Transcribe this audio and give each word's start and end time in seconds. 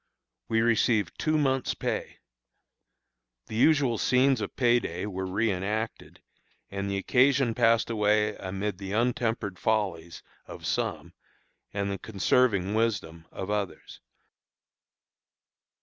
"We 0.47 0.61
received 0.61 1.19
two 1.19 1.37
months' 1.37 1.75
pay. 1.75 2.17
The 3.45 3.55
usual 3.55 3.99
scenes 3.99 4.41
of 4.41 4.55
pay 4.55 4.79
day 4.79 5.05
were 5.05 5.27
reënacted, 5.27 6.17
and 6.71 6.89
the 6.89 6.97
occasion 6.97 7.53
passed 7.53 7.87
away 7.91 8.35
amid 8.37 8.79
the 8.79 8.93
untempered 8.93 9.59
follies 9.59 10.23
of 10.47 10.65
some 10.65 11.13
and 11.71 11.91
the 11.91 11.99
conserving 11.99 12.73
wisdom 12.73 13.27
of 13.31 13.51
others. 13.51 14.01